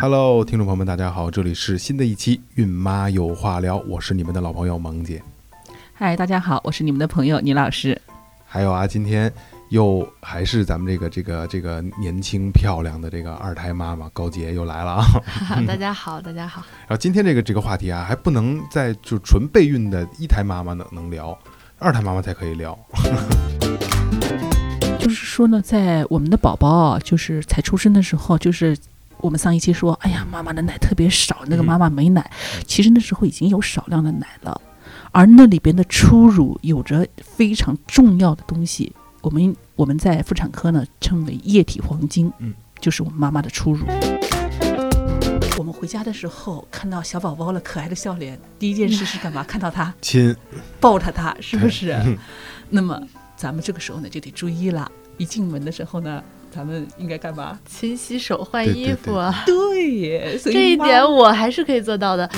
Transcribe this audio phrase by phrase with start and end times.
[0.00, 5.20] Hello，听众朋友们，大家好，这里是新的一期《孕妈有话聊》，我是你们的老朋友萌姐。
[5.92, 8.00] 嗨，大家好，我是你们的朋友倪老师。
[8.46, 9.32] 还有啊，今天
[9.70, 15.04] 又还是咱们这个这个这个年轻漂亮的这个二胎妈妈高洁又来了啊。
[15.66, 16.62] 大家好，大家好。
[16.82, 21.36] 然后今天这个这个话题啊，还不能在就纯备孕的一胎妈妈能能聊，
[21.80, 22.78] 二胎妈妈才可以聊。
[25.00, 28.78] 就是说呢，在我们的宝宝啊，就是才出生的时候，就是
[29.20, 32.30] 我们上一期说，哎呀，妈妈的奶特别少，那个妈妈没奶，
[32.66, 34.60] 其实那时候已经有少量的奶了，
[35.12, 43.84] 而那里边的初乳有着非常重要的东西，我们我们在妇产科呢称为液体黄金，嗯，就是我们妈妈的初乳。
[45.58, 49.42] 我们回家的时候看到小宝宝了可爱的笑脸，第一件事是干嘛？
[49.48, 50.34] 看到他亲，
[50.78, 51.96] 抱着他，是不是？
[52.70, 53.00] 那么
[53.36, 56.22] 咱们这个时候呢就得注意了，一进门的时候呢，
[56.58, 57.56] 咱们应该干嘛？
[57.70, 59.14] 勤洗手、换衣服，
[59.46, 62.28] 对对耶，所以这一点我还是可以做到的。